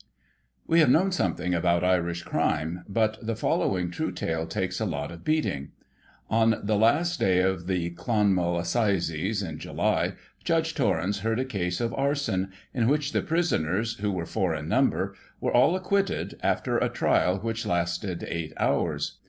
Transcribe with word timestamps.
We 0.65 0.79
have 0.79 0.89
known 0.89 1.11
something 1.11 1.53
about 1.53 1.83
Irish 1.83 2.23
crime, 2.23 2.83
but 2.89 3.19
the 3.23 3.35
follow 3.35 3.77
ing 3.77 3.91
true 3.91 4.11
tale 4.11 4.47
takes 4.47 4.79
a 4.79 4.85
lot 4.87 5.11
of 5.11 5.23
beating. 5.23 5.73
On 6.27 6.59
the 6.63 6.75
last 6.75 7.19
day 7.19 7.39
of 7.43 7.67
the 7.67 7.91
Clonmel 7.91 8.57
Assizes, 8.57 9.43
in 9.43 9.59
July, 9.59 10.13
Judge 10.43 10.73
Torrens 10.73 11.19
heard 11.19 11.39
a 11.39 11.45
case 11.45 11.79
of 11.79 11.93
arson, 11.93 12.49
in 12.73 12.87
which 12.87 13.11
the 13.11 13.21
prisoners, 13.21 13.97
who 13.97 14.11
were 14.11 14.25
four 14.25 14.55
in 14.55 14.67
number, 14.67 15.13
were 15.39 15.53
all 15.53 15.75
acquitted, 15.75 16.35
after 16.41 16.79
a 16.79 16.89
trial 16.89 17.37
which 17.37 17.67
lasted 17.67 18.25
eight 18.27 18.53
hours. 18.57 19.19